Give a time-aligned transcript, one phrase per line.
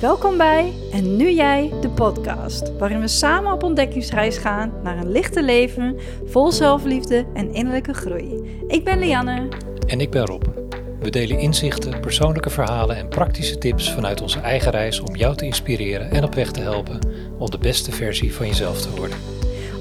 [0.00, 5.12] Welkom bij En Nu Jij, de podcast, waarin we samen op ontdekkingsreis gaan naar een
[5.12, 8.60] lichte leven vol zelfliefde en innerlijke groei.
[8.68, 9.48] Ik ben Lianne.
[9.86, 10.42] En ik ben Rob.
[11.00, 15.44] We delen inzichten, persoonlijke verhalen en praktische tips vanuit onze eigen reis om jou te
[15.44, 16.98] inspireren en op weg te helpen
[17.38, 19.18] om de beste versie van jezelf te worden.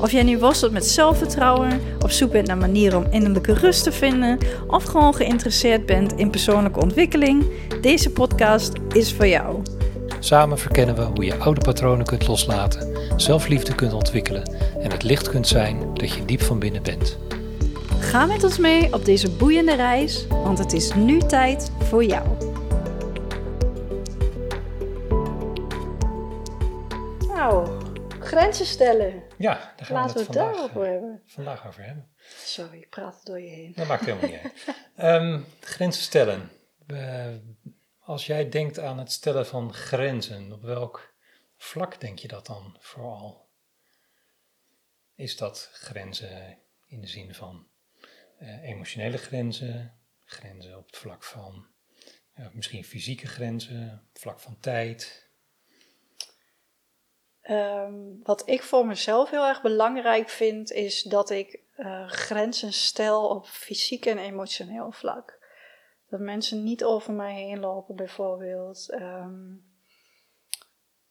[0.01, 3.91] Of jij nu worstelt met zelfvertrouwen, op zoek bent naar manieren om innerlijke rust te
[3.91, 7.45] vinden, of gewoon geïnteresseerd bent in persoonlijke ontwikkeling,
[7.81, 9.58] deze podcast is voor jou.
[10.19, 15.29] Samen verkennen we hoe je oude patronen kunt loslaten, zelfliefde kunt ontwikkelen en het licht
[15.29, 17.17] kunt zijn dat je diep van binnen bent.
[17.99, 22.27] Ga met ons mee op deze boeiende reis, want het is nu tijd voor jou.
[27.27, 27.67] Nou,
[28.19, 29.23] grenzen stellen.
[29.37, 31.21] Ja, daar gaan Laten we het vandaag, daarover hebben.
[31.25, 32.07] vandaag over hebben.
[32.37, 33.71] Sorry, ik praat er door je heen.
[33.75, 34.75] Dat maakt helemaal niet uit.
[34.95, 36.49] Ehm, grenzen stellen.
[36.87, 37.41] We-
[38.09, 41.15] als jij denkt aan het stellen van grenzen, op welk
[41.57, 43.49] vlak denk je dat dan vooral?
[45.15, 47.67] Is dat grenzen in de zin van
[48.37, 51.67] eh, emotionele grenzen, grenzen op het vlak van
[52.35, 55.29] ja, misschien fysieke grenzen, vlak van tijd?
[57.41, 63.27] Ehm, wat ik voor mezelf heel erg belangrijk vind, is dat ik eh, grenzen stel
[63.27, 65.38] op fysiek en emotioneel vlak.
[66.09, 68.89] Dat mensen niet over mij heen lopen, bijvoorbeeld.
[68.89, 69.55] Ehm,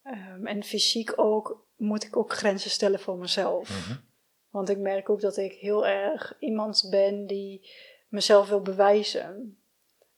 [0.03, 3.97] ehm, en fysiek ook moet ik ook grenzen stellen voor mezelf.
[4.51, 7.71] Want ik merk ook dat ik heel erg iemand ben die
[8.09, 9.59] mezelf wil bewijzen.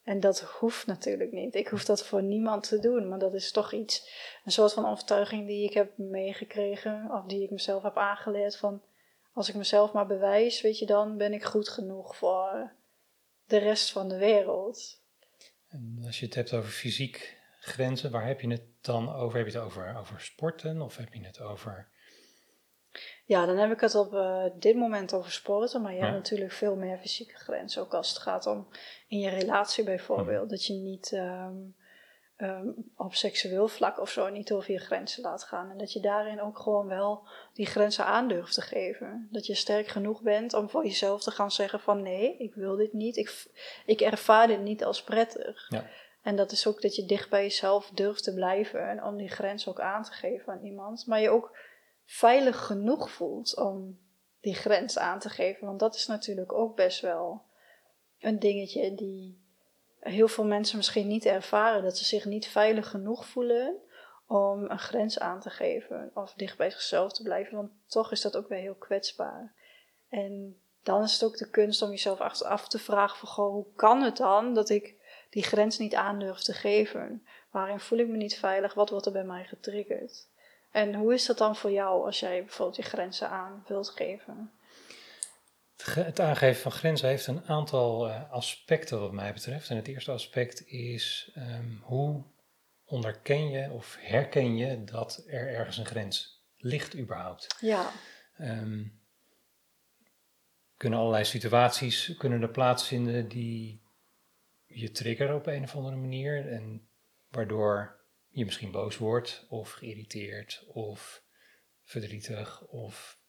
[0.03, 1.55] En dat hoeft natuurlijk niet.
[1.55, 3.08] Ik hoef dat voor niemand te doen.
[3.08, 4.08] Maar dat is toch iets,
[4.45, 7.11] een soort van overtuiging die ik heb meegekregen.
[7.12, 8.83] Of die ik mezelf heb aangeleerd van,
[9.33, 12.73] als ik mezelf maar bewijs, weet je, dan ben ik goed genoeg voor
[13.51, 14.98] de rest van de wereld.
[15.69, 19.39] En als je het hebt over fysiek grenzen, waar heb je het dan over?
[19.39, 21.89] Heb je het over, over sporten of heb je het over...
[23.25, 26.05] Ja, dan heb ik het op eh, dit moment over sporten, maar je Ja.
[26.05, 27.83] hebt natuurlijk veel meer fysieke grenzen.
[27.83, 28.69] Ook als het gaat om
[29.08, 30.41] in je relatie bijvoorbeeld.
[30.42, 30.51] Mhm.
[30.51, 31.57] Dat je niet ehm,
[32.40, 35.70] ehm, op seksueel vlak of zo niet over je grenzen laat gaan.
[35.70, 39.28] En dat je daarin ook gewoon wel die grenzen aan durft te geven.
[39.30, 42.77] Dat je sterk genoeg bent om voor jezelf te gaan zeggen van nee, ik wil
[42.77, 43.17] dit niet.
[43.17, 43.46] Ik,
[43.86, 45.67] ik ervaar dit niet als prettig.
[45.68, 45.86] Ja.
[46.23, 48.89] En dat is ook dat je dicht bij jezelf durft te blijven.
[48.89, 51.06] En om die grens ook aan te geven aan iemand.
[51.06, 51.56] Maar je ook
[52.05, 53.98] veilig genoeg voelt om
[54.40, 55.67] die grens aan te geven.
[55.67, 57.42] Want dat is natuurlijk ook best wel
[58.18, 59.39] een dingetje die
[60.00, 61.83] heel veel mensen misschien niet ervaren.
[61.83, 63.77] Dat ze zich niet veilig genoeg voelen
[64.27, 66.11] om een grens aan te geven.
[66.14, 67.56] Of dicht bij zichzelf te blijven.
[67.56, 69.55] Want toch is dat ook weer heel kwetsbaar.
[70.08, 73.74] En dan is het ook de kunst om jezelf af- te vragen van, goh, hoe
[73.77, 74.94] kan het dan dat ik
[75.30, 77.27] die grens niet aandurf te geven?
[77.50, 78.74] Waarin voel ik me niet veilig?
[78.74, 80.28] Wat wordt er bij mij getriggerd?
[80.70, 84.52] En hoe is dat dan voor jou als jij bijvoorbeeld je grenzen aan wilt geven?
[85.80, 89.70] Het ge- Het aangeven van grenzen heeft een aantal eh, aspecten wat mij betreft.
[89.70, 92.24] En het eerste aspect is ehm, hoe
[92.85, 97.57] onderken je of herken je dat er ergens een grens ligt überhaupt?
[97.61, 97.91] Ja,
[98.36, 98.85] Ehm,
[100.77, 103.83] kunnen allerlei situaties kunnen er plaatsvinden die
[104.67, 106.89] je triggeren op een of andere manier en
[107.30, 111.23] waardoor je misschien boos wordt of geïrriteerd of
[111.83, 113.20] verdrietig of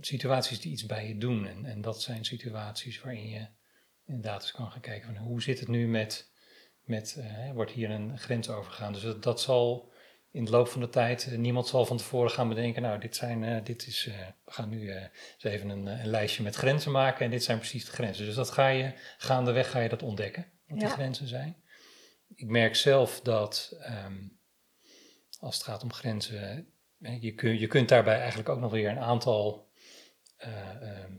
[0.00, 1.46] situaties die iets bij je doen.
[1.46, 3.46] En, en dat zijn situaties waarin je
[4.06, 6.30] inderdaad eens kan gaan kijken van hoe zit het nu met,
[6.82, 8.92] met eh, wordt hier een grens overgegaan.
[8.92, 9.92] Dus dat, dat zal
[10.30, 13.16] in de loop van de tijd, eh, niemand zal van tevoren gaan bedenken, nou dit
[13.16, 14.04] zijn, eh, dit is,
[14.44, 17.84] we gaan nu eens even een, een lijstje met grenzen maken en dit zijn precies
[17.84, 18.26] de grenzen.
[18.26, 21.56] Dus dat ga je, gaandeweg ga je dat ontdekken, wat die grenzen zijn.
[22.34, 24.28] Ik merk zelf dat ehm,
[25.38, 26.68] als het gaat om grenzen,
[27.20, 29.68] je, je kunt daarbij eigenlijk ook nog weer een aantal
[30.36, 31.12] eh, ehm,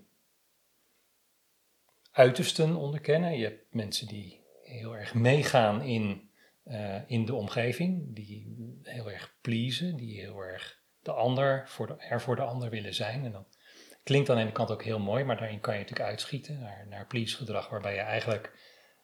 [2.12, 3.38] uitersten onderkennen.
[3.38, 6.30] Je hebt mensen die heel erg meegaan in,
[6.64, 11.96] eh, in de omgeving, die heel erg pleasen, die heel erg de ander voor de,
[11.96, 13.26] er voor de ander willen zijn.
[13.26, 13.58] En dat
[14.04, 16.86] klinkt aan de ene kant ook heel mooi, maar daarin kan je natuurlijk uitschieten naar,
[16.90, 18.54] naar please gedrag, waarbij je eigenlijk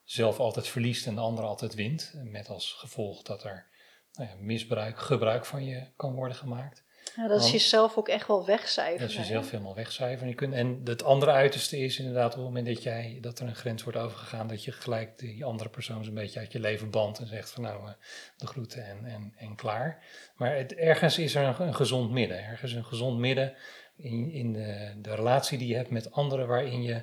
[0.04, 2.14] zelf altijd verliest en de ander altijd wint.
[2.24, 3.68] Met als gevolg dat er
[4.14, 6.84] nou ja, misbruik, gebruik van je kan worden gemaakt.
[7.16, 9.00] ja dat is jezelf ook echt wel wegcijferen.
[9.00, 10.30] Dat is jezelf helemaal wegcijferen.
[10.30, 13.48] Je kunt, en het andere uiterste is inderdaad op het moment dat, jij, dat er
[13.48, 16.90] een grens wordt overgegaan, dat je gelijk die andere persoon zo'n beetje uit je leven
[16.90, 17.94] bandt en zegt van nou, eh,
[18.38, 20.04] de groeten en, en, en klaar.
[20.36, 22.44] Maar het, ergens is er een, een gezond midden.
[22.44, 23.54] Ergens een gezond midden
[23.96, 27.02] in, in de, de relatie die je hebt met anderen waarin je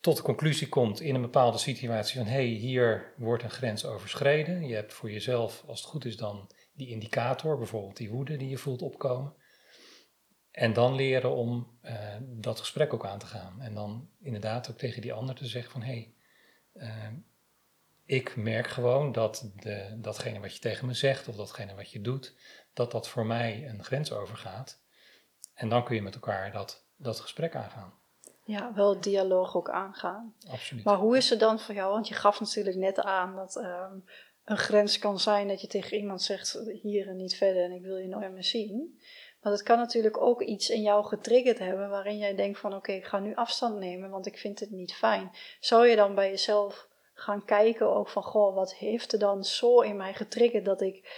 [0.00, 3.84] tot de conclusie komt in een bepaalde situatie van hé, hey, hier wordt een grens
[3.84, 4.66] overschreden.
[4.66, 8.48] Je hebt voor jezelf, als het goed is, dan die indicator, bijvoorbeeld die woede die
[8.48, 9.34] je voelt opkomen.
[10.50, 13.60] En dan leren om uh, dat gesprek ook aan te gaan.
[13.60, 16.14] En dan inderdaad ook tegen die ander te zeggen van hé, hey,
[16.88, 17.18] uh,
[18.04, 22.00] ik merk gewoon dat de, datgene wat je tegen me zegt of datgene wat je
[22.00, 22.34] doet,
[22.72, 24.82] dat dat voor mij een grens overgaat.
[25.54, 27.99] En dan kun je met elkaar dat, dat gesprek aangaan.
[28.50, 30.34] Ja, wel het dialoog ook aangaan.
[30.50, 30.84] Absoluut.
[30.84, 31.92] Maar hoe is het dan voor jou?
[31.92, 34.04] Want je gaf natuurlijk net aan dat um,
[34.44, 37.82] een grens kan zijn dat je tegen iemand zegt hier en niet verder en ik
[37.82, 39.00] wil je nooit meer zien.
[39.40, 42.92] Maar het kan natuurlijk ook iets in jou getriggerd hebben waarin jij denkt van oké,
[42.92, 45.30] ik ga nu afstand nemen, want ik vind het niet fijn.
[45.60, 49.80] Zou je dan bij jezelf gaan kijken ook van goh, wat heeft er dan zo
[49.80, 51.08] in mij getriggerd dat ik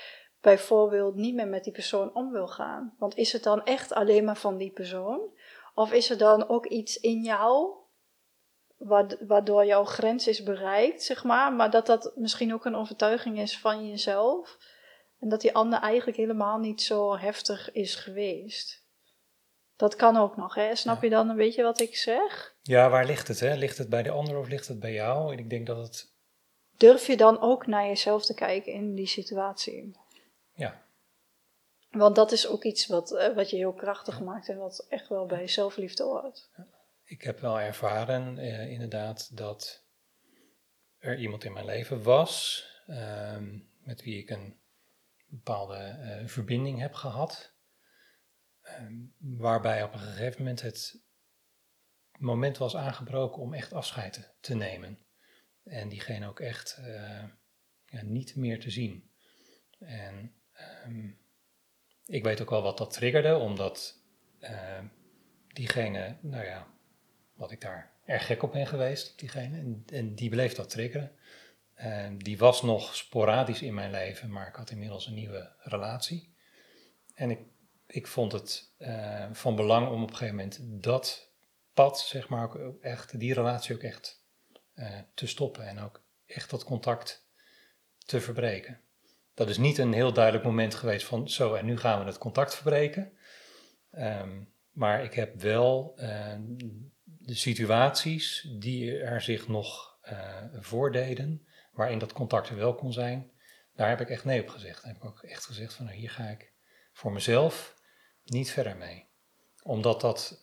[0.40, 2.94] bijvoorbeeld niet meer met die persoon om wil gaan?
[2.98, 5.20] Want is het dan echt alleen maar van die persoon?
[5.74, 7.80] Of is er dan ook iets in jou
[9.18, 13.58] waardoor jouw grens is bereikt, zeg maar, maar dat dat misschien ook een overtuiging is
[13.58, 14.58] van jezelf?
[15.18, 18.82] En dat die ander eigenlijk helemaal niet zo heftig is geweest.
[19.76, 20.74] Dat kan ook nog, hè?
[20.74, 22.54] Snap je dan een beetje wat ik zeg?
[22.62, 23.54] Ja, waar ligt het, hè?
[23.54, 25.32] Ligt het bij de ander of ligt het bij jou?
[25.32, 26.12] En ik denk dat het...
[26.76, 29.96] Durf je dan ook naar jezelf te kijken in die situatie?
[30.54, 30.82] Ja.
[31.92, 35.08] Want dat is ook iets wat, eh, wat je heel krachtig maakt en wat echt
[35.08, 36.50] wel bij zelfliefde hoort.
[37.04, 39.84] Ik heb wel ervaren, eh, inderdaad, dat
[40.98, 43.36] er iemand in mijn leven was uh,
[43.78, 44.60] met wie ik een
[45.26, 47.54] bepaalde uh, verbinding heb gehad.
[48.62, 51.02] Ehm, waarbij op een gegeven moment het
[52.18, 54.98] moment was aangebroken om echt afscheid te nemen.
[55.64, 56.80] En diegene ook echt
[57.86, 59.10] ja, niet meer te zien.
[59.78, 60.34] En
[60.86, 61.21] um,
[62.12, 64.00] ik weet ook wel wat dat triggerde, omdat
[64.40, 64.78] uh,
[65.48, 66.66] diegene, nou ja,
[67.34, 71.12] wat ik daar erg gek op ben geweest, diegene, en, die bleef dat triggeren.
[71.76, 76.34] Uh, die was nog sporadisch in mijn leven, maar ik had inmiddels een nieuwe relatie.
[77.14, 77.40] En ik,
[77.86, 81.30] ik vond het uh, van belang om op een gegeven moment dat
[81.74, 84.24] pad, zeg maar, ook echt, die relatie ook echt
[84.74, 87.26] uh, te stoppen en ook echt dat contact
[87.98, 88.80] te verbreken.
[89.42, 92.18] Dat is niet een heel duidelijk moment geweest van zo en nu gaan we het
[92.18, 93.12] contact verbreken.
[93.92, 96.34] Um, maar ik heb wel uh,
[97.04, 103.30] de situaties die er zich nog uh, voordeden, waarin dat contact er wel kon zijn,
[103.74, 104.82] daar heb ik echt nee op gezegd.
[104.82, 106.52] Daar heb ik ook echt gezegd van nou, hier ga ik
[106.92, 107.74] voor mezelf
[108.24, 109.08] niet verder mee.
[109.62, 110.40] Omdat dat,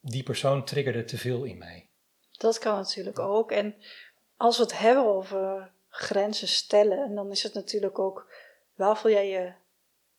[0.00, 1.90] die persoon triggerde te veel in mij.
[2.30, 3.52] Dat kan natuurlijk ook.
[3.52, 3.74] En
[4.36, 8.32] als we het hebben over grenzen stellen, en dan is het natuurlijk ook
[8.74, 9.52] waar voel jij je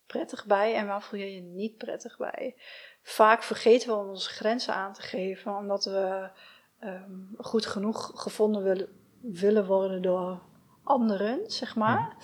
[0.05, 2.55] prettig bij en waar voel jij je niet prettig bij.
[3.01, 6.29] Vaak vergeten we om onze grenzen aan te geven, omdat we
[6.83, 8.87] um, goed genoeg gevonden willen,
[9.21, 10.41] willen worden door
[10.83, 12.15] anderen, zeg maar.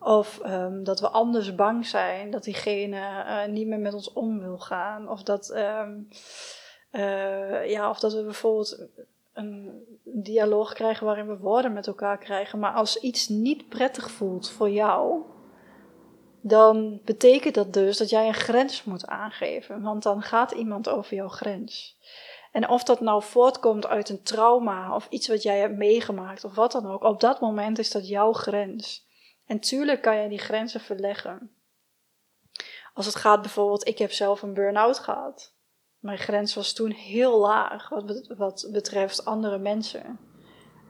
[0.00, 4.40] Of um, dat we anders bang zijn dat diegene uh, niet meer met ons om
[4.40, 5.08] wil gaan.
[5.08, 6.08] Of dat, um,
[6.90, 8.88] uh, ja, of dat we bijvoorbeeld
[9.34, 12.58] een dialoog krijgen waarin we woorden met elkaar krijgen.
[12.58, 15.22] Maar als iets niet prettig voelt voor jou,
[16.40, 19.82] dan betekent dat dus dat jij een grens moet aangeven.
[19.82, 21.98] Want dan gaat iemand over jouw grens.
[22.52, 26.54] En of dat nou voortkomt uit een trauma of iets wat jij hebt meegemaakt of
[26.54, 29.06] wat dan ook, op dat moment is dat jouw grens.
[29.46, 31.50] En tuurlijk kan je die grenzen verleggen.
[32.94, 35.53] Als het gaat bijvoorbeeld, ik heb zelf een burn-out gehad.
[36.04, 40.18] Mijn grens was toen heel laag wat, wat betreft andere mensen.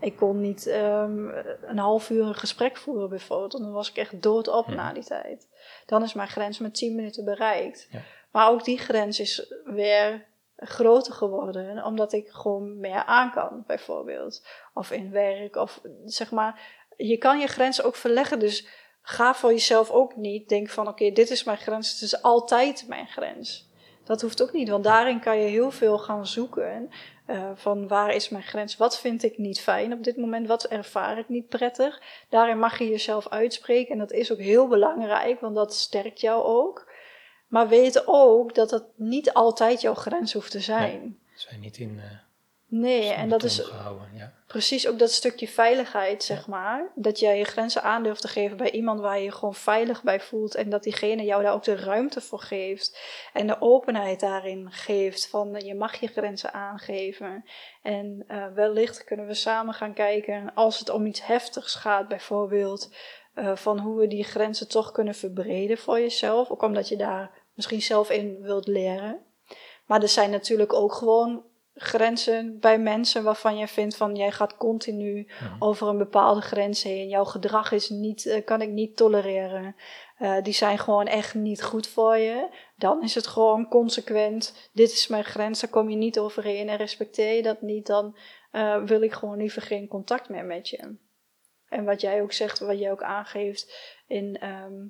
[0.00, 3.62] Ik kon niet um, een half uur een gesprek voeren bijvoorbeeld.
[3.62, 4.74] Dan was ik echt doodop ja.
[4.74, 5.48] na die tijd.
[5.86, 7.88] Dan is mijn grens met 10 minuten bereikt.
[7.90, 8.00] Ja.
[8.30, 11.84] Maar ook die grens is weer groter geworden.
[11.84, 14.46] Omdat ik gewoon meer aan kan bijvoorbeeld.
[14.74, 15.56] Of in werk.
[15.56, 16.60] Of zeg maar.
[16.96, 18.38] Je kan je grens ook verleggen.
[18.38, 18.66] Dus
[19.02, 20.48] ga voor jezelf ook niet.
[20.48, 21.92] Denk van oké, okay, dit is mijn grens.
[21.92, 23.72] Het is altijd mijn grens.
[24.04, 26.90] Dat hoeft ook niet, want daarin kan je heel veel gaan zoeken.
[27.26, 28.76] Uh, van waar is mijn grens?
[28.76, 30.46] Wat vind ik niet fijn op dit moment?
[30.46, 32.02] Wat ervaar ik niet prettig?
[32.28, 36.44] Daarin mag je jezelf uitspreken en dat is ook heel belangrijk, want dat sterkt jou
[36.44, 36.92] ook.
[37.48, 41.00] Maar weet ook dat dat niet altijd jouw grens hoeft te zijn.
[41.00, 41.94] Nee, zijn niet in.
[41.96, 42.23] Uh
[42.76, 43.56] Nee, en dat is
[44.12, 44.32] ja.
[44.46, 46.92] precies ook dat stukje veiligheid, zeg maar.
[46.94, 50.02] Dat jij je grenzen aan durft te geven bij iemand waar je je gewoon veilig
[50.02, 50.54] bij voelt.
[50.54, 52.98] En dat diegene jou daar ook de ruimte voor geeft.
[53.32, 57.44] En de openheid daarin geeft van je mag je grenzen aangeven.
[57.82, 62.94] En uh, wellicht kunnen we samen gaan kijken als het om iets heftigs gaat, bijvoorbeeld.
[63.34, 66.50] Uh, van hoe we die grenzen toch kunnen verbreden voor jezelf.
[66.50, 69.18] Ook omdat je daar misschien zelf in wilt leren.
[69.86, 74.56] Maar er zijn natuurlijk ook gewoon grenzen bij mensen waarvan jij vindt van jij gaat
[74.56, 75.54] continu Mhm.
[75.58, 77.08] over een bepaalde grens heen.
[77.08, 79.76] Jouw gedrag is niet, eh, kan ik niet tolereren.
[80.18, 82.48] Eh, die zijn gewoon echt niet goed voor je.
[82.76, 84.70] Dan is het gewoon consequent.
[84.72, 86.68] Dit is mijn grens, daar kom je niet overheen.
[86.68, 88.16] En respecteer je dat niet, dan
[88.50, 90.96] eh, wil ik gewoon liever geen contact meer met je.
[91.68, 94.86] En wat jij ook zegt, wat jij ook aangeeft in ehm,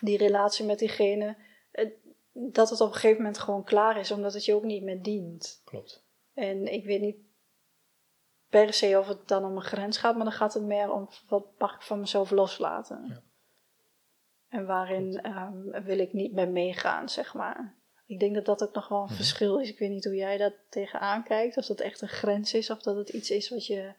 [0.00, 1.36] die relatie met diegene.
[2.52, 5.02] Dat het op een gegeven moment gewoon klaar is, omdat het je ook niet meer
[5.02, 5.60] dient.
[5.64, 6.04] Klopt.
[6.34, 7.16] En ik weet niet
[8.48, 11.08] per se of het dan om een grens gaat, maar dan gaat het meer om
[11.28, 13.04] wat mag ik van mezelf loslaten.
[13.08, 13.22] Ja.
[14.48, 17.74] En waarin ehm, wil ik niet meer meegaan, zeg maar.
[18.06, 19.14] Ik denk dat dat ook nog wel een Mhm.
[19.14, 19.68] verschil is.
[19.70, 21.56] Ik weet niet hoe jij dat tegenaan kijkt.
[21.56, 23.92] Of dat echt een grens is, of dat het iets is wat je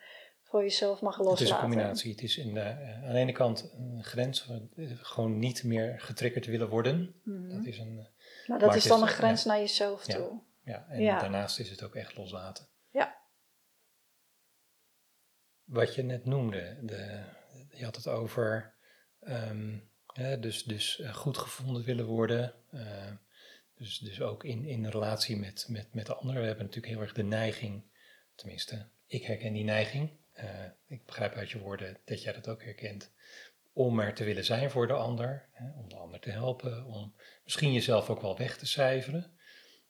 [0.44, 1.46] voor jezelf mag loslaten.
[1.46, 2.12] Het is een combinatie.
[2.12, 6.00] Het is in de, eh, aan de ene kant een grens, eh, gewoon niet meer
[6.00, 7.14] getriggerd willen worden.
[7.24, 7.50] Mhm.
[7.50, 8.06] Dat is een, eh,
[8.50, 10.42] Maar dat maar is dan is- een grens naar jezelf toe.
[10.64, 11.20] ja, en Ja.
[11.20, 12.68] daarnaast is het ook echt loslaten.
[12.92, 13.18] Ja.
[15.64, 17.24] Wat je net noemde, de,
[17.72, 18.74] je had het over
[19.20, 19.78] ehm,
[20.40, 22.54] dus, dus eh, goed gevonden willen worden.
[22.72, 23.12] eh,
[23.76, 26.36] dus, dus ook in, in relatie met, met, met de ander.
[26.40, 27.84] We hebben natuurlijk heel erg de neiging,
[28.36, 30.18] tenminste, ik herken die neiging.
[30.34, 33.12] eh, ik begrijp uit je woorden dat jij dat ook herkent.
[33.74, 37.16] Om er te willen zijn voor de ander, hè, om de ander te helpen, om
[37.44, 39.38] misschien jezelf ook wel weg te cijferen.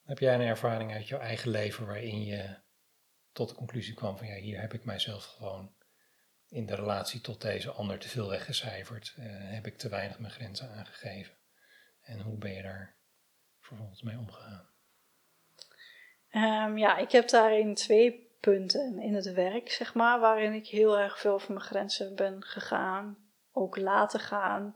[0.03, 2.57] Heb jij een ervaring uit jouw eigen leven waarin je
[3.31, 5.73] tot de conclusie kwam van ja, hier heb ik mijzelf gewoon
[6.47, 9.13] in de relatie tot deze ander te veel weggecijferd?
[9.17, 11.37] eh, heb ik te weinig mijn grenzen aangegeven?
[12.01, 12.95] En hoe ben je daar
[13.59, 14.69] vervolgens mee omgegaan?
[16.29, 20.99] Ehm, ja, ik heb daarin twee punten in het werk, zeg maar, waarin ik heel
[20.99, 23.17] erg veel over mijn grenzen ben gegaan,
[23.51, 24.75] ook laten gaan.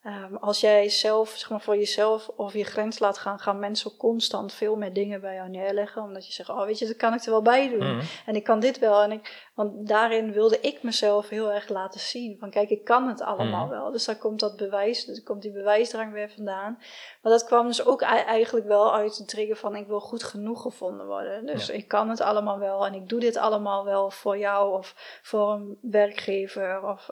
[0.00, 3.96] Ehm, als jij zelf, zeg maar, voor jezelf of je grens laat gaan, gaan mensen
[3.96, 7.14] constant veel meer dingen bij jou neerleggen, omdat je zegt, oh weet je, dat kan
[7.14, 7.94] ik er wel bij doen.
[7.96, 8.04] Mhm.
[8.26, 9.02] En ik kan dit wel.
[9.02, 12.38] En ik, want daarin wilde ik mezelf heel erg laten zien.
[12.38, 13.74] Van kijk, ik kan het allemaal Mhm.
[13.74, 13.90] wel.
[13.90, 16.76] Dus daar komt dat bewijs, dus komt die bewijsdrang weer vandaan.
[17.22, 20.22] Maar dat kwam dus ook ei- eigenlijk wel uit de trigger van ik wil goed
[20.22, 21.46] genoeg gevonden worden.
[21.46, 21.74] Dus Ja.
[21.74, 25.52] ik kan het allemaal wel en ik doe dit allemaal wel voor jou of voor
[25.52, 26.82] een werkgever.
[26.86, 27.10] Of,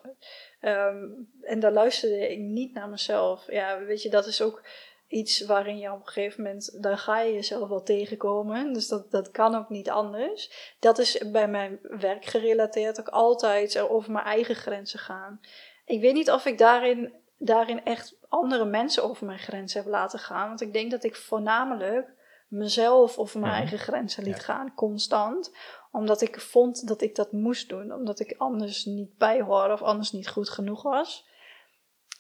[0.60, 1.04] ehm,
[1.42, 3.50] en daar luisterde ik niet naar mezelf.
[3.50, 4.62] Ja, weet je, dat is ook
[5.08, 8.72] iets waarin je op een gegeven moment, daar ga je jezelf wel tegenkomen.
[8.72, 10.74] Dus dat, dat kan ook niet anders.
[10.78, 15.40] Dat is bij mijn werk gerelateerd ook altijd over mijn eigen grenzen gaan.
[15.84, 20.18] Ik weet niet of ik daarin, daarin echt andere mensen over mijn grenzen heb laten
[20.18, 20.48] gaan.
[20.48, 22.08] Want ik denk dat ik voornamelijk
[22.48, 23.60] mezelf over mijn Mhm.
[23.60, 24.42] eigen grenzen liet Ja.
[24.42, 25.52] gaan, constant.
[25.92, 27.92] Omdat ik vond dat ik dat moest doen.
[27.92, 31.26] Omdat ik anders niet bijhoorde of anders niet goed genoeg was.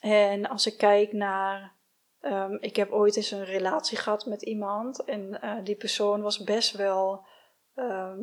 [0.00, 1.76] En als ik kijk naar.
[2.20, 5.04] ehm, ik heb ooit eens een relatie gehad met iemand.
[5.04, 7.26] En eh, die persoon was best wel
[7.74, 8.18] ehm,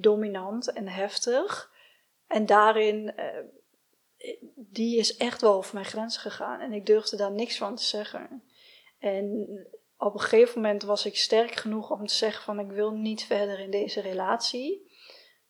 [0.00, 1.72] dominant en heftig.
[2.26, 3.14] En daarin.
[3.16, 3.44] eh,
[4.54, 6.60] die is echt wel over mijn grens gegaan.
[6.60, 8.42] En ik durfde daar niks van te zeggen.
[8.98, 9.46] En
[9.98, 13.24] op een gegeven moment was ik sterk genoeg om te zeggen van ik wil niet
[13.24, 14.94] verder in deze relatie.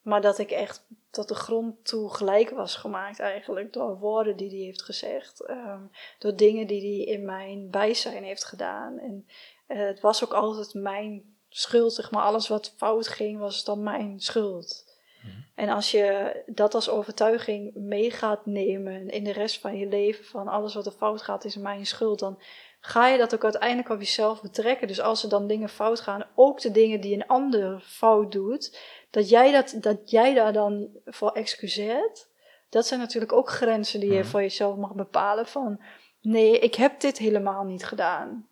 [0.02, 4.48] Maar dat ik echt tot de grond toe gelijk was gemaakt eigenlijk door woorden die
[4.48, 5.40] hij heeft gezegd.
[5.40, 5.82] ehm,
[6.18, 8.98] door dingen die hij in mijn bijzijn heeft gedaan.
[8.98, 9.26] En
[9.66, 12.22] eh, het was ook altijd mijn schuld, zeg maar.
[12.22, 14.84] Alles wat fout ging was dan mijn schuld.
[15.22, 15.34] Mhm.
[15.54, 20.24] En als je dat als overtuiging mee gaat nemen in de rest van je leven,
[20.24, 22.40] van alles wat er fout gaat is mijn schuld, dan
[22.86, 24.88] ga je dat ook uiteindelijk op jezelf betrekken.
[24.88, 28.78] Dus als er dan dingen fout gaan, ook de dingen die een ander fout doet,
[29.10, 32.28] dat jij, dat, dat jij daar dan voor excuseert,
[32.68, 34.28] dat zijn natuurlijk ook grenzen die je Mhm.
[34.28, 35.80] voor jezelf mag bepalen van,
[36.20, 38.48] nee, ik heb dit helemaal niet gedaan.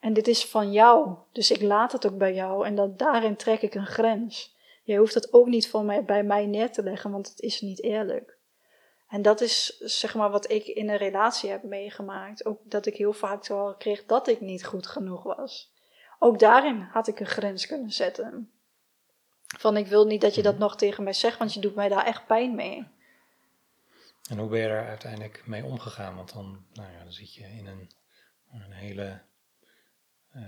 [0.00, 3.36] En dit is van jou, dus ik laat het ook bij jou en dat, daarin
[3.36, 4.56] trek ik een grens.
[4.82, 7.60] Je hoeft het ook niet voor mij, bij mij neer te leggen, want het is
[7.60, 8.38] niet eerlijk.
[9.12, 12.44] En dat is zeg maar wat ik in een relatie heb meegemaakt.
[12.44, 15.72] Ook dat ik heel vaak te kreeg dat ik niet goed genoeg was.
[16.18, 18.50] Ook daarin had ik een grens kunnen zetten.
[19.58, 21.88] Van ik wil niet dat je dat nog tegen mij zegt, want je doet mij
[21.88, 22.86] daar echt pijn mee.
[24.30, 26.16] En hoe ben je daar uiteindelijk mee omgegaan?
[26.16, 27.90] Want dan, nou ja, dan zit je in een,
[28.52, 29.22] een hele
[30.30, 30.42] eh,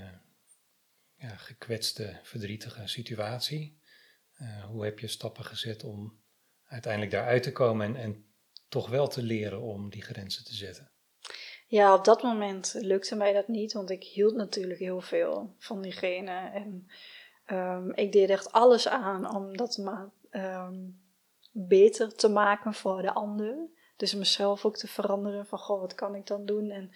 [1.14, 3.78] ja, gekwetste, verdrietige situatie.
[4.36, 6.20] Eh, hoe heb je stappen gezet om
[6.64, 8.28] uiteindelijk daaruit te komen en, en
[8.68, 10.88] toch wel te leren om die grenzen te zetten?
[11.66, 15.82] Ja, op dat moment lukte mij dat niet, want ik hield natuurlijk heel veel van
[15.82, 16.50] diegene.
[16.52, 16.86] En
[17.44, 20.74] ehm, ik deed echt alles aan om dat maar ehm,
[21.52, 23.56] beter te maken voor de ander.
[23.96, 26.70] Dus mezelf ook te veranderen van, goh, wat kan ik dan doen?
[26.70, 26.90] En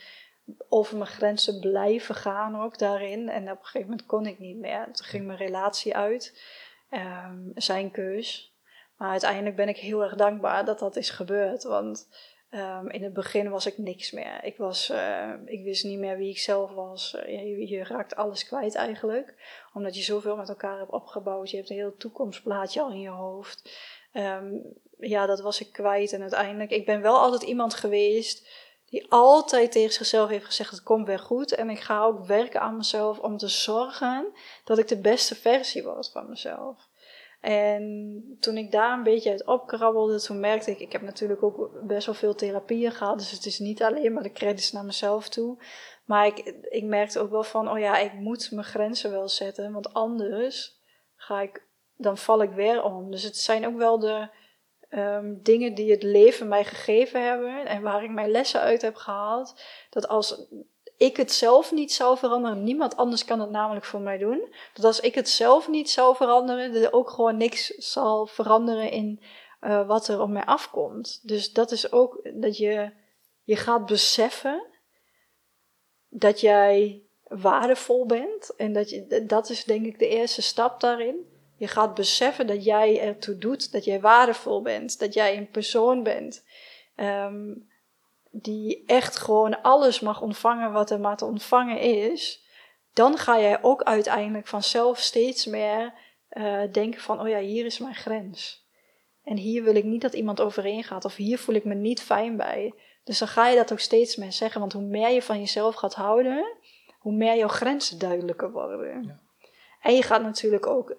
[0.69, 3.29] over mijn grenzen blijven gaan ook daarin.
[3.29, 4.85] En op een gegeven moment kon ik niet meer.
[4.85, 6.43] Toen ging mijn relatie uit.
[6.89, 8.57] Ehm, zijn keus.
[8.99, 11.62] Maar uiteindelijk ben ik heel erg dankbaar dat dat is gebeurd.
[11.62, 12.09] Want
[12.50, 14.45] ehm, in het begin was ik niks meer.
[14.45, 17.11] Ik, was, eh, ik wist niet meer wie ik zelf was.
[17.26, 19.35] je, je, raakt alles kwijt eigenlijk.
[19.73, 21.50] Omdat je zoveel met elkaar hebt opgebouwd.
[21.50, 23.71] Je hebt een heel toekomstplaatje al in je hoofd.
[24.12, 24.55] Ehm,
[24.99, 26.12] ja, dat was ik kwijt.
[26.12, 28.49] En uiteindelijk, ik ben wel altijd iemand geweest
[28.90, 31.55] die altijd tegen zichzelf heeft gezegd: het komt weer goed.
[31.55, 34.33] En ik ga ook werken aan mezelf om te zorgen
[34.64, 36.88] dat ik de beste versie word van mezelf.
[37.40, 41.71] En toen ik daar een beetje uit opkrabbelde, toen merkte ik, ik heb natuurlijk ook
[41.83, 45.28] best wel veel therapieën gehad, dus het is niet alleen maar de credits naar mezelf
[45.28, 45.62] toe.
[46.04, 49.73] Maar ik, ik merkte ook wel van, oh ja, ik moet mijn grenzen wel zetten,
[49.73, 50.80] want anders
[51.16, 51.66] ga ik,
[51.97, 53.11] dan val ik weer om.
[53.11, 54.28] Dus het zijn ook wel de
[54.90, 58.95] um, dingen die het leven mij gegeven hebben en waar ik mijn lessen uit heb
[58.95, 59.62] gehaald.
[59.90, 60.49] Dat als
[60.99, 64.55] ik het zelf niet zou veranderen, niemand anders kan het namelijk voor mij doen.
[64.75, 69.23] Dat als ik het zelf niet zou veranderen, er ook gewoon niks zal veranderen in
[69.61, 71.21] uh, wat er op mij afkomt.
[71.23, 72.93] Dus dat is ook dat je,
[73.43, 74.67] je gaat beseffen
[76.09, 78.57] dat jij waardevol bent.
[78.57, 81.26] En dat, je, dat is denk ik de eerste stap daarin.
[81.57, 86.02] Je gaat beseffen dat jij ertoe doet, dat jij waardevol bent, dat jij een persoon
[86.02, 86.45] bent.
[86.97, 87.68] Um,
[88.31, 92.47] die echt gewoon alles mag ontvangen wat er maar te ontvangen is,
[92.93, 95.95] dan ga jij ook uiteindelijk vanzelf steeds meer
[96.31, 98.67] uh, denken van, oh ja, hier is mijn grens.
[99.25, 102.01] En hier wil ik niet dat iemand overheen gaat, of hier voel ik me niet
[102.03, 102.75] fijn bij.
[103.05, 105.75] Dus dan ga je dat ook steeds meer zeggen, want hoe meer je van jezelf
[105.75, 106.57] gaat houden,
[106.99, 109.03] hoe meer jouw grenzen duidelijker worden.
[109.05, 109.21] Ja.
[109.81, 110.97] En je gaat natuurlijk ook,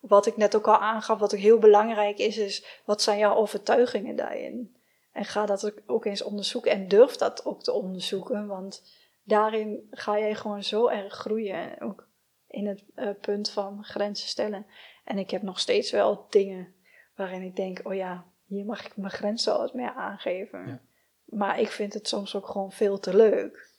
[0.00, 3.34] wat ik net ook al aangaf, wat ook heel belangrijk is, is wat zijn jouw
[3.34, 4.76] overtuigingen daarin?
[5.14, 8.82] En ga dat ook eens onderzoeken en durf dat ook te onderzoeken, want
[9.22, 11.80] daarin ga jij gewoon zo erg groeien.
[11.80, 12.08] Ook
[12.48, 14.66] in het uh, punt van grenzen stellen.
[15.04, 16.74] En ik heb nog steeds wel dingen
[17.16, 20.66] waarin ik denk: oh ja, hier mag ik mijn grenzen wat meer aangeven.
[20.66, 20.80] Ja.
[21.24, 23.70] Maar ik vind het soms ook gewoon veel te leuk.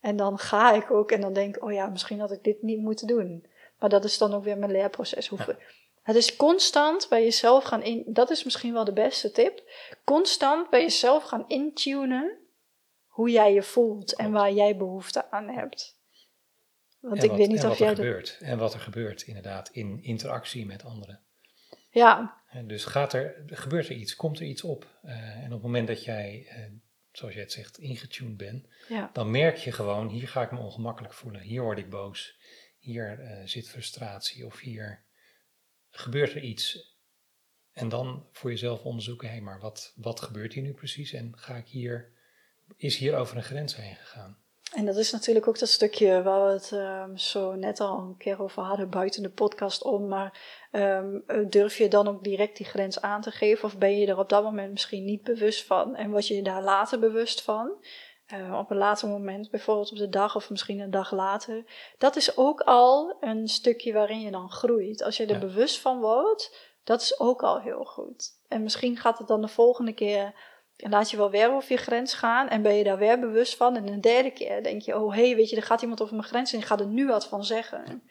[0.00, 2.62] En dan ga ik ook en dan denk ik: oh ja, misschien had ik dit
[2.62, 3.46] niet moeten doen.
[3.78, 5.28] Maar dat is dan ook weer mijn leerproces.
[5.28, 5.56] Hoe,
[6.04, 8.04] het is constant bij jezelf gaan in.
[8.06, 9.70] Dat is misschien wel de beste tip.
[10.04, 12.38] Constant bij jezelf gaan intunen
[13.06, 15.98] hoe jij je voelt en waar jij behoefte aan hebt.
[17.00, 17.94] Want ik weet niet of jij.
[17.94, 21.20] Gebeurt, En wat er gebeurt, inderdaad, in interactie met anderen.
[21.90, 22.42] Ja.
[22.64, 24.98] Dus gaat er, gebeurt er iets, komt er iets op.
[25.04, 26.64] Uh, en op het moment dat jij, uh,
[27.12, 29.10] zoals jij het zegt, ingetuned bent, ja.
[29.12, 32.38] dan merk je gewoon: hier ga ik me ongemakkelijk voelen, hier word ik boos,
[32.78, 35.03] hier uh, zit frustratie of hier
[35.94, 36.92] gebeurt er iets.
[37.72, 41.12] En dan voor jezelf onderzoeken, hé, maar wat, wat gebeurt hier nu precies?
[41.12, 42.12] En ga ik hier,
[42.76, 44.38] is hier over een grens heen gegaan?
[44.74, 48.16] En dat is natuurlijk ook dat stukje waar we het um, zo net al een
[48.16, 50.08] keer over hadden buiten de podcast om.
[50.08, 50.40] Maar
[50.72, 53.64] um, durf je dan ook direct die grens aan te geven?
[53.64, 55.96] Of ben je er op dat moment misschien niet bewust van?
[55.96, 57.84] En word je daar later bewust van?
[58.32, 61.64] Uh, op een later moment, bijvoorbeeld op de dag of misschien een dag later.
[61.98, 65.02] Dat is ook al een stukje waarin je dan groeit.
[65.02, 68.30] Als je er bewust van wordt, dat is ook al heel goed.
[68.48, 70.34] En misschien gaat het dan de volgende keer,
[70.76, 73.76] laat je wel weer over je grens gaan en ben je daar weer bewust van.
[73.76, 76.14] En een derde keer denk je, oh hé, hey, weet je, er gaat iemand over
[76.14, 78.02] mijn grens en ik ga er nu wat van zeggen.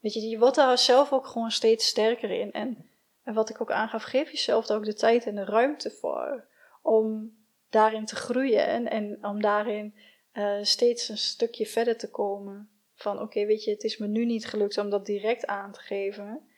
[0.00, 2.52] Weet je, je wordt daar zelf ook gewoon steeds sterker in.
[2.52, 2.90] En,
[3.22, 6.46] en wat ik ook aangaf, geef jezelf daar ook de tijd en de ruimte voor
[6.82, 7.36] om
[7.70, 9.94] daarin te groeien en, en om daarin
[10.32, 12.70] uh, steeds een stukje verder te komen.
[12.94, 15.80] Van oké, weet je, het is me nu niet gelukt om dat direct aan te
[15.80, 16.48] geven.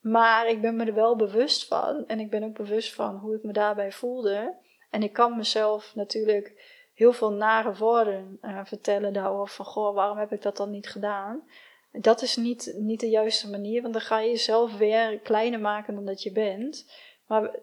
[0.00, 2.06] Maar ik ben me er wel bewust van.
[2.06, 4.56] En ik ben ook bewust van hoe ik me daarbij voelde.
[4.90, 9.54] En ik kan mezelf natuurlijk heel veel nare woorden uh, vertellen daarover.
[9.54, 11.44] Van goh, waarom heb ik dat dan niet gedaan?
[11.92, 15.94] Dat is niet, niet de juiste manier, want dan ga je jezelf weer kleiner maken
[15.94, 16.92] dan dat je bent.
[17.26, 17.58] Maar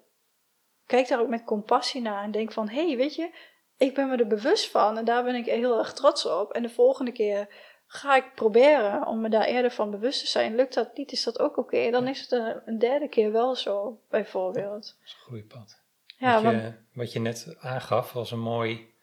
[0.88, 3.30] kijk daar ook met compassie naar en denk van, hé, hey, weet je,
[3.78, 6.52] ik ben me er bewust van en daar ben ik heel erg trots op.
[6.52, 7.48] En de volgende keer
[7.88, 10.56] ga ik proberen om me daar eerder van bewust te zijn.
[10.56, 11.92] Lukt dat niet, is dat ook oké.
[11.92, 12.32] Dan is het
[12.66, 14.84] een, derde keer wel zo, bijvoorbeeld.
[14.84, 15.82] dat is een groeipad.
[16.18, 18.94] Ja, wat, je, wat je net aangaf was een mooi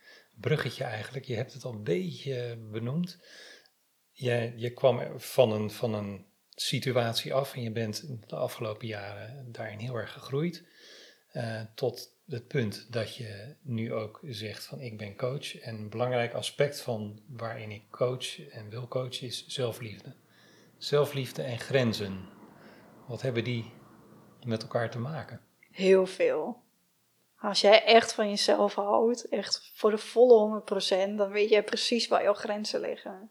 [0.41, 1.25] bruggetje eigenlijk.
[1.25, 3.19] Je hebt het al een beetje benoemd.
[4.11, 9.53] Je, je kwam van een, van een situatie af en je bent de afgelopen jaren
[9.53, 10.65] daarin heel erg gegroeid.
[11.37, 15.59] Uh, tot het punt dat je nu ook zegt van ik ben coach.
[15.61, 20.13] En een belangrijk aspect van waarin ik coach en wil coachen is zelfliefde.
[20.79, 22.29] Zelfliefde en grenzen.
[23.07, 23.73] Wat hebben die
[24.45, 25.41] met elkaar te maken?
[25.71, 26.63] Heel veel.
[27.39, 30.63] Als jij echt van jezelf houdt, echt voor de volle
[31.13, 33.31] 100%, dan weet jij precies waar jouw grenzen liggen.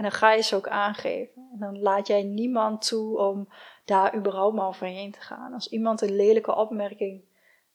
[0.00, 1.48] En dan ga je ze ook aangeven.
[1.52, 3.48] En dan laat jij niemand toe om
[3.84, 5.52] daar überhaupt maar overheen te gaan.
[5.52, 7.24] Als iemand een lelijke opmerking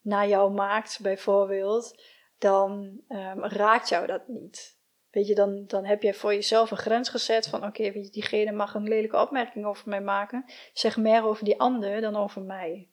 [0.01, 2.01] naar jou maakt, bijvoorbeeld,
[2.37, 4.77] dan um, raakt jou dat niet.
[5.11, 8.51] Weet je, dan, dan heb je voor jezelf een grens gezet van oké, okay, diegene
[8.51, 10.45] mag een lelijke opmerking over mij maken.
[10.73, 12.89] Zeg meer over die ander dan over mij.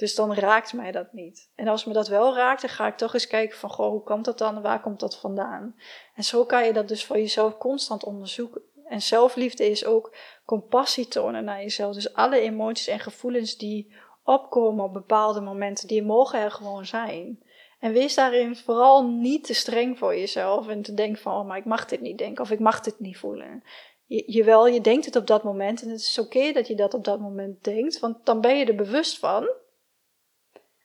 [0.00, 1.50] Dus dan raakt mij dat niet.
[1.54, 4.02] En als me dat wel raakt, dan ga ik toch eens kijken van, goh, hoe
[4.02, 4.62] komt dat dan?
[4.62, 5.74] Waar komt dat vandaan?
[6.14, 8.62] En zo kan je dat dus voor jezelf constant onderzoeken.
[8.84, 11.94] En zelfliefde is ook compassie tonen naar jezelf.
[11.94, 17.42] Dus alle emoties en gevoelens die opkomen op bepaalde momenten, die mogen er gewoon zijn.
[17.78, 21.58] En wees daarin vooral niet te streng voor jezelf en te denken van, oh, maar
[21.58, 23.62] ik mag dit niet denken of ik mag dit niet voelen.
[24.06, 26.94] Je, jawel, je denkt het op dat moment en het is oké dat je dat
[26.94, 29.48] op dat moment denkt, want dan ben je er bewust van.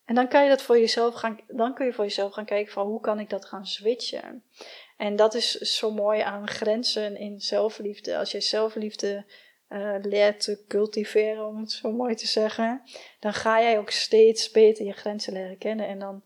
[0.05, 2.73] En dan kan je dat voor jezelf gaan, dan kun je voor jezelf gaan kijken
[2.73, 4.43] van hoe kan ik dat gaan switchen.
[4.97, 8.17] En dat is zo mooi aan grenzen in zelfliefde.
[8.17, 9.25] Als je zelfliefde
[9.69, 12.81] uh, leert te cultiveren, om het zo mooi te zeggen,
[13.19, 15.87] dan ga jij ook steeds beter je grenzen leren kennen.
[15.87, 16.23] En dan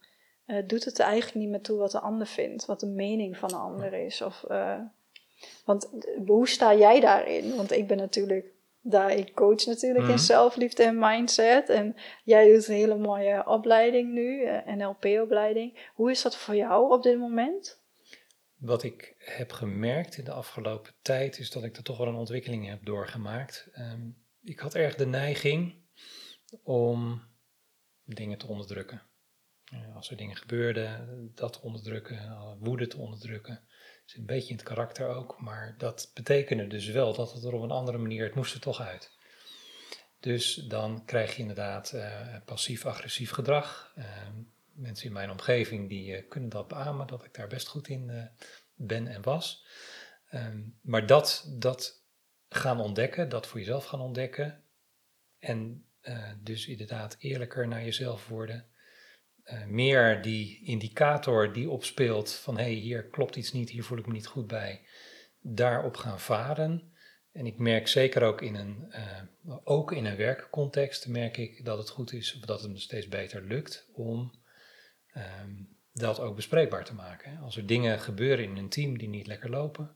[0.48, 3.38] uh, doet het er eigenlijk niet meer toe wat de ander vindt, wat de mening
[3.38, 4.22] van de ander is.
[4.22, 4.80] Of, uh,
[5.66, 5.90] want
[6.26, 7.56] hoe sta jij daarin?
[7.56, 10.18] Want ik ben natuurlijk daar, ik coach natuurlijk in mhm.
[10.18, 11.70] zelfliefde en mindset.
[11.70, 15.92] En jij doet een hele mooie opleiding nu, een NLP-opleiding.
[15.94, 17.82] Hoe is dat voor jou op dit moment?
[18.56, 22.16] Wat ik heb gemerkt in de afgelopen tijd is dat ik er toch wel een
[22.16, 23.70] ontwikkeling heb doorgemaakt.
[23.78, 25.76] Um, ik had erg de neiging
[26.64, 27.24] om
[28.04, 29.02] dingen te onderdrukken.
[29.96, 33.68] als er dingen gebeurden, dat te onderdrukken, woede te onderdrukken
[34.10, 37.54] is een beetje in het karakter ook, maar dat betekende dus wel dat het er
[37.54, 39.12] op een andere manier, het moest er toch uit.
[40.20, 43.94] Dus dan krijg je inderdaad uh, passief-agressief gedrag.
[43.98, 44.06] Uh,
[44.74, 48.30] mensen in mijn omgeving die uh, kunnen dat beamen, dat ik daar best goed in
[48.76, 49.66] ben en was.
[50.30, 52.04] Ehm, maar dat, dat
[52.50, 54.64] gaan ontdekken, dat voor jezelf gaan ontdekken.
[55.40, 55.86] En
[56.44, 58.70] dus inderdaad eerlijker naar jezelf worden.
[59.50, 63.98] Eh, meer die indicator die opspeelt van hé, hey, hier klopt iets niet, hier voel
[63.98, 64.82] ik me niet goed bij,
[65.42, 66.94] daarop gaan varen.
[67.32, 71.78] En ik merk zeker ook in een, uh, ook in een werkcontext, merk ik dat
[71.78, 74.32] het goed is, of dat het me steeds beter lukt om
[75.12, 75.52] ehm,
[75.94, 77.38] dat ook bespreekbaar te maken.
[77.38, 79.96] Als er dingen gebeuren in een team die niet lekker lopen,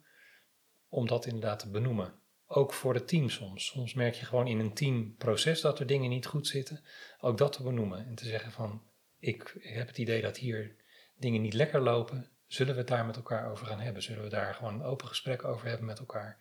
[0.90, 2.14] om dat inderdaad te benoemen.
[2.48, 3.66] Ook voor het team soms.
[3.66, 6.84] Soms merk je gewoon in een teamproces dat er dingen niet goed zitten.
[7.20, 8.82] Ook dat te benoemen en te zeggen van
[9.24, 10.76] ik heb het idee dat hier
[11.16, 12.30] dingen niet lekker lopen.
[12.48, 14.04] Zullen we het daar met elkaar over gaan hebben?
[14.04, 16.38] Zullen we daar gewoon een open gesprek over hebben met elkaar?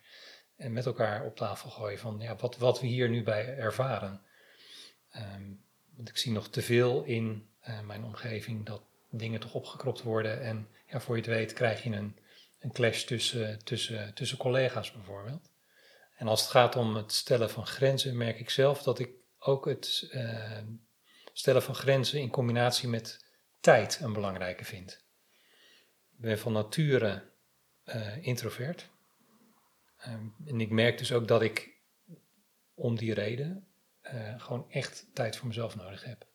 [0.55, 4.21] En met elkaar op tafel gooien van ja, wat, wat we hier nu bij ervaren.
[5.11, 5.43] Ehm,
[5.95, 10.41] want ik zie nog te veel in uh, mijn omgeving dat dingen toch opgekropt worden.
[10.41, 12.17] En ja, voor je het weet krijg je een,
[12.59, 15.51] een clash tussen, tussen, tussen collega's bijvoorbeeld.
[16.15, 19.65] En als het gaat om het stellen van grenzen, merk ik zelf dat ik ook
[19.65, 20.57] het, uh,
[21.33, 23.25] stellen van grenzen in combinatie met
[23.59, 25.05] tijd een belangrijke vind.
[26.11, 27.23] Ik ben van nature
[27.85, 28.89] uh, introvert.
[29.97, 31.71] Ehm, en ik merk dus ook dat ik
[32.73, 33.67] om die reden
[34.13, 36.25] uh, gewoon echt tijd voor mezelf nodig heb.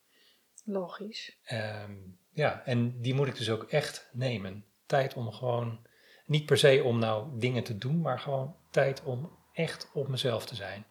[0.64, 1.38] Logisch.
[1.52, 4.64] Um, ja, en die moet ik dus ook echt nemen.
[4.86, 5.86] Tijd om gewoon,
[6.26, 10.46] niet per se om nou dingen te doen, maar gewoon tijd om echt op mezelf
[10.46, 10.86] te zijn.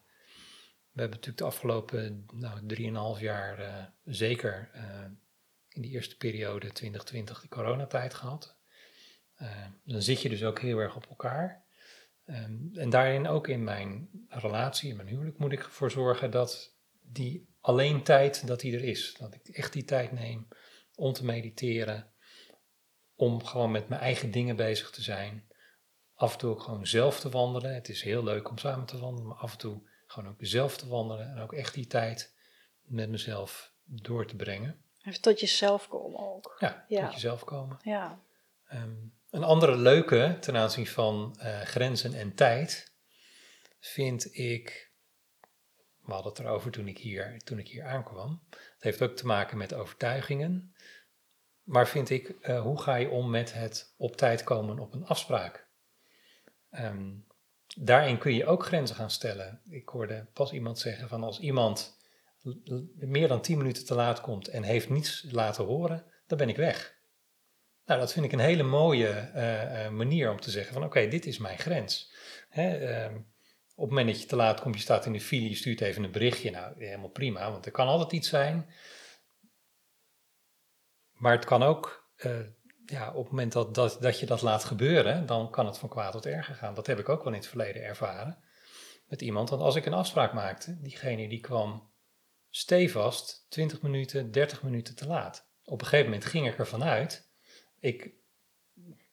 [0.98, 4.82] We hebben natuurlijk de afgelopen nou, 3,5 jaar uh, zeker uh,
[5.70, 8.58] in die eerste periode 2020 de coronatijd gehad.
[9.42, 11.66] Uh, dan zit je dus ook heel erg op elkaar.
[12.26, 16.78] Um, en daarin ook in mijn relatie, in mijn huwelijk, moet ik ervoor zorgen dat
[17.02, 19.16] die alleen tijd, dat die er is.
[19.20, 20.48] Dat ik echt die tijd neem
[20.96, 22.12] om te mediteren,
[23.16, 25.48] om gewoon met mijn eigen dingen bezig te zijn.
[26.14, 27.74] Af en toe ook gewoon zelf te wandelen.
[27.74, 30.78] Het is heel leuk om samen te wandelen, maar af en toe gewoon ook zelf
[30.78, 32.36] te wandelen en ook echt die tijd
[32.82, 34.82] met mezelf door te brengen.
[35.02, 36.56] Even tot jezelf komen ook.
[36.60, 37.80] Ja, tot jezelf komen.
[37.84, 38.20] Ja.
[38.68, 38.96] Ehm,
[39.30, 42.92] een andere leuke ten aanzien van uh, grenzen en tijd
[43.80, 44.92] vind ik,
[46.02, 49.26] we hadden het erover toen ik hier, toen ik hier aankwam, het heeft ook te
[49.26, 50.76] maken met overtuigingen,
[51.64, 55.06] maar vind ik, uh, hoe ga je om met het op tijd komen op een
[55.06, 55.68] afspraak?
[56.72, 57.27] Um,
[57.80, 59.62] daarin kun je ook grenzen gaan stellen.
[59.70, 61.98] Ik hoorde pas iemand zeggen van als iemand
[62.96, 66.56] meer dan 10 minuten te laat komt en heeft niets laten horen, dan ben ik
[66.56, 66.96] weg.
[67.86, 71.08] Nou, dat vind ik een hele mooie uh, uh, manier om te zeggen van oké,
[71.08, 72.14] dit is mijn grens.
[72.50, 73.16] Hè, uh,
[73.76, 75.82] op het moment dat je te laat komt, je staat in de file, je stuurt
[75.82, 76.52] even een berichtje.
[76.52, 78.70] Nou, helemaal prima, want er kan altijd iets zijn.
[81.12, 82.40] Maar het kan ook, eh,
[82.90, 85.90] ja, op het moment dat, dat, dat je dat laat gebeuren, dan kan het van
[85.90, 86.74] kwaad tot erger gaan.
[86.74, 88.38] Dat heb ik ook wel in het verleden ervaren
[89.08, 89.50] met iemand.
[89.50, 91.92] Want als ik een afspraak maakte, diegene die kwam
[92.50, 95.50] stevast 20 minuten, 30 minuten te laat.
[95.64, 97.30] Op een gegeven moment ging ik ervan uit,
[97.80, 98.12] ik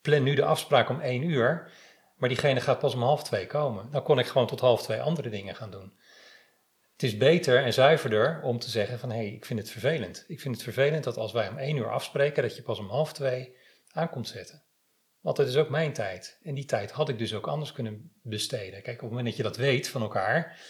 [0.01, 1.73] plan nu de afspraak om 1 uur,
[2.17, 3.91] maar diegene gaat pas om half twee komen.
[3.91, 5.99] Dan kon ik gewoon tot half twee andere dingen gaan doen.
[6.93, 10.25] Het is beter en zuiverder om te zeggen van hé, hey, ik vind het vervelend.
[10.29, 12.89] Ik vind het vervelend dat als wij om één uur afspreken, dat je pas om
[12.89, 13.13] half
[13.95, 14.63] twee aankomt zetten.
[15.21, 16.39] Want het is ook mijn tijd.
[16.43, 18.83] En die tijd had ik dus ook anders kunnen besteden.
[18.83, 20.61] Kijk, op het moment dat je dat weet van elkaar,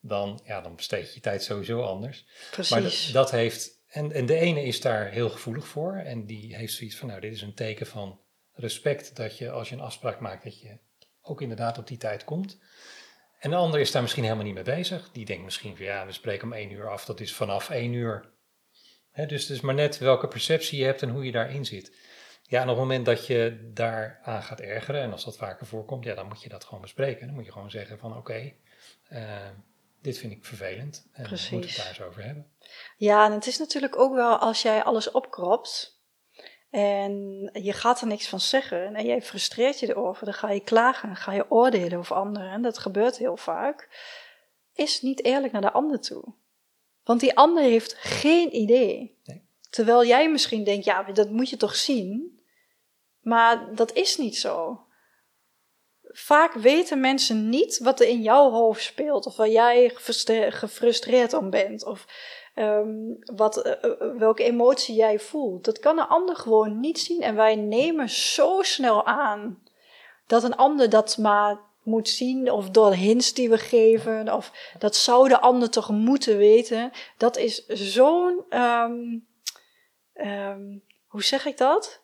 [0.00, 2.26] dan, ja, dan besteed je je tijd sowieso anders.
[2.50, 2.70] Precies.
[2.70, 5.96] Maar dat, dat heeft, en, en de ene is daar heel gevoelig voor.
[5.96, 8.20] En die heeft zoiets van, nou, dit is een teken van
[8.52, 10.78] respect dat je als je een afspraak maakt, dat je
[11.22, 12.58] ook inderdaad op die tijd komt.
[13.38, 15.10] En de ander is daar misschien helemaal niet mee bezig.
[15.12, 17.92] Die denkt misschien van ja, we spreken om één uur af, dat is vanaf één
[17.92, 18.32] uur.
[19.12, 21.92] dus het is maar net welke perceptie je hebt en hoe je daarin zit.
[22.52, 25.66] Ja, en op het moment dat je daar aan gaat ergeren, en als dat vaker
[25.66, 27.26] voorkomt, ja, dan moet je dat gewoon bespreken.
[27.26, 28.52] Dan moet je gewoon zeggen van oké,
[29.08, 29.48] eh,
[30.02, 31.48] dit vind ik vervelend en Precies.
[31.48, 32.50] we moeten het daar eens over hebben.
[32.96, 36.00] Ja, en het is natuurlijk ook wel als jij alles opkropt
[36.70, 37.12] en
[37.52, 41.16] je gaat er niks van zeggen en jij frustreert je erover, dan ga je klagen,
[41.16, 42.50] ga je oordelen over anderen.
[42.50, 43.88] En dat gebeurt heel vaak.
[44.74, 46.24] Is niet eerlijk naar de ander toe.
[47.04, 49.18] Want die ander heeft geen idee.
[49.24, 49.42] Nee.
[49.70, 52.40] Terwijl jij misschien denkt, ja, dat moet je toch zien.
[53.22, 54.80] Maar dat is niet zo.
[56.02, 61.32] Vaak weten mensen niet wat er in jouw hoofd speelt, of waar jij gefrustre- gefrustreerd
[61.32, 62.06] om bent, of
[62.54, 65.64] ehm, wat, eh, eh, welke emotie jij voelt.
[65.64, 67.22] Dat kan een ander gewoon niet zien.
[67.22, 69.62] En wij nemen zo snel aan
[70.26, 74.96] dat een ander dat maar moet zien, of door hints die we geven, of dat
[74.96, 76.90] zou de ander toch moeten weten.
[77.16, 79.18] Dat is zo'n, ehm,
[80.12, 82.01] ehm, hoe zeg ik dat?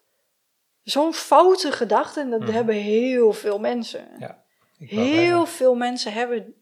[0.91, 2.51] Zo'n foute gedachte, en dat Mhm.
[2.53, 4.09] hebben heel veel mensen.
[4.19, 4.45] Ja,
[4.79, 6.55] Heel veel mensen hebben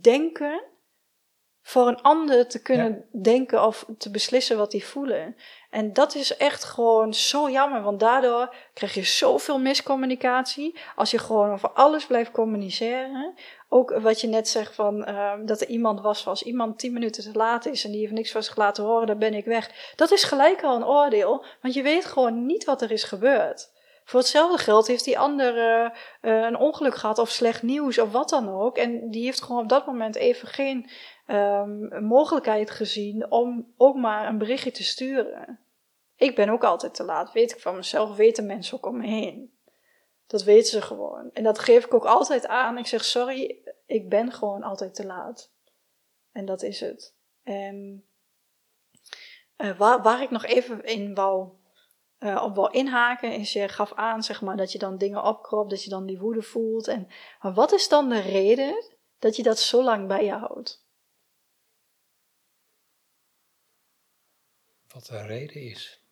[0.00, 0.62] denken
[1.62, 5.36] voor een ander te kunnen denken of te beslissen wat die voelen.
[5.70, 10.78] En dat is echt gewoon zo jammer, want daardoor krijg je zoveel miscommunicatie.
[10.96, 13.34] Als je gewoon over alles blijft communiceren.
[13.68, 17.22] Ook wat je net zegt van ehm, dat er iemand was, als iemand tien minuten
[17.22, 19.92] te laat is en die heeft niks van zich laten horen, dan ben ik weg.
[19.96, 23.71] Dat is gelijk al een oordeel, want je weet gewoon niet wat er is gebeurd.
[24.04, 25.84] Voor hetzelfde geld heeft die ander eh,
[26.20, 28.76] eh, een ongeluk gehad of slecht nieuws of wat dan ook.
[28.76, 30.90] En die heeft gewoon op dat moment even geen
[31.26, 35.60] ehm, mogelijkheid gezien om ook maar een berichtje te sturen.
[36.16, 39.06] Ik ben ook altijd te laat, weet ik van mezelf, weten mensen ook om me
[39.06, 39.60] heen.
[40.26, 41.30] Dat weten ze gewoon.
[41.32, 42.78] En dat geef ik ook altijd aan.
[42.78, 45.52] Ik zeg, sorry, ik ben gewoon altijd te laat.
[46.32, 47.14] En dat is het.
[47.42, 48.04] En
[49.56, 51.48] eh, waar, waar ik nog even in wou,
[52.22, 55.70] eh, op wou inhaken, is je gaf aan zeg maar, dat je dan dingen opkropt,
[55.70, 56.88] dat je dan die woede voelt.
[56.88, 57.08] En,
[57.40, 58.84] maar wat is dan de reden
[59.18, 60.86] dat je dat zo lang bij je houdt?
[64.88, 66.02] Wat de reden is.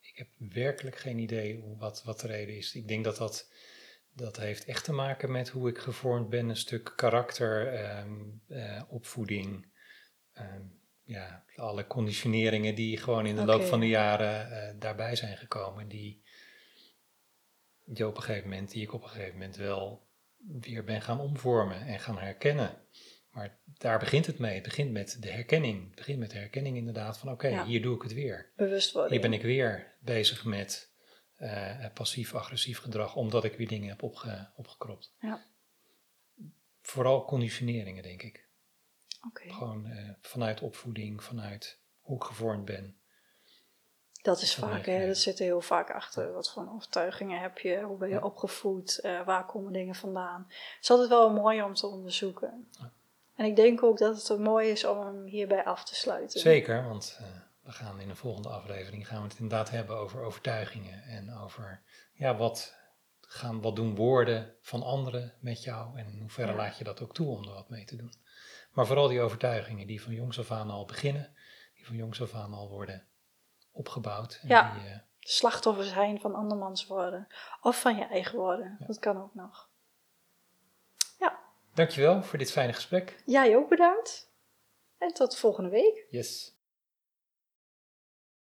[0.00, 2.74] Ik heb werkelijk geen idee wat, wat de reden is.
[2.74, 3.50] Ik denk dat dat,
[4.12, 6.48] dat heeft echt te maken met hoe ik gevormd ben.
[6.48, 9.74] Een stuk karakter, ehm, eh, opvoeding.
[10.32, 10.62] ehm,
[11.06, 15.88] ja, alle conditioneringen die gewoon in de loop van de jaren eh, daarbij zijn gekomen.
[15.88, 16.22] Die,
[17.84, 20.06] die op een gegeven moment, die ik op een gegeven moment wel
[20.60, 22.80] weer ben gaan omvormen en gaan herkennen.
[23.30, 24.54] Maar daar begint het mee.
[24.54, 25.86] Het begint met de herkenning.
[25.86, 27.64] Het begint met de herkenning inderdaad van oké, Ja.
[27.64, 28.52] hier doe ik het weer.
[28.56, 29.12] Bewustwording.
[29.12, 30.94] Hier ben ik weer bezig met
[31.36, 35.14] eh, passief-agressief gedrag, omdat ik weer dingen heb opge, opgekropt.
[35.20, 35.44] Ja.
[36.82, 38.45] Vooral conditioneringen, denk ik.
[39.34, 42.96] Gewoon eh, vanuit opvoeding, vanuit hoe ik gevormd ben.
[44.22, 46.32] Dat is vaak, hè, dat zit er heel vaak achter.
[46.32, 47.80] Wat voor overtuigingen heb je?
[47.80, 48.20] Hoe ben je Ja.
[48.20, 48.98] opgevoed?
[48.98, 50.44] Eh, waar komen dingen vandaan?
[50.48, 52.68] Het is altijd wel mooi om te onderzoeken.
[52.78, 52.90] Ja.
[53.34, 56.40] En ik denk ook dat het mooi is om hem hierbij af te sluiten.
[56.40, 57.26] Zeker, want eh,
[57.62, 61.82] we gaan in de volgende aflevering gaan we het inderdaad hebben over overtuigingen en over
[62.12, 62.74] ja, wat,
[63.20, 67.14] gaan, wat doen woorden van anderen met jou en in hoeverre laat je dat ook
[67.14, 68.12] toe om er wat mee te doen.
[68.76, 71.34] Maar vooral die overtuigingen die van jongs af aan al beginnen,
[71.74, 73.06] die van jongs af aan al worden
[73.72, 74.38] opgebouwd.
[74.42, 74.74] En Ja.
[74.74, 77.26] die, eh, Slachtoffer zijn van andermans woorden.
[77.60, 78.76] Of van je eigen woorden.
[78.80, 78.86] Ja.
[78.86, 79.68] Dat kan ook nog.
[81.74, 83.22] dankjewel voor dit fijne gesprek.
[83.26, 84.30] Jij ook bedankt.
[84.98, 86.06] En tot volgende week.
[86.10, 86.55] Yes.